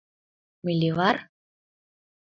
[0.65, 1.17] Милливар?